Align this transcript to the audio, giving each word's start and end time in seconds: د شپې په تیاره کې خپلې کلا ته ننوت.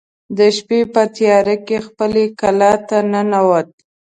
د 0.37 0.39
شپې 0.57 0.79
په 0.93 1.01
تیاره 1.15 1.55
کې 1.65 1.77
خپلې 1.87 2.25
کلا 2.39 2.73
ته 2.87 2.97
ننوت. 3.11 3.69